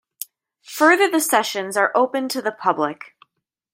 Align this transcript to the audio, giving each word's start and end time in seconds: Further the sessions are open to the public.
Further 0.63 1.07
the 1.07 1.19
sessions 1.19 1.77
are 1.77 1.91
open 1.93 2.27
to 2.29 2.41
the 2.41 2.51
public. 2.51 3.15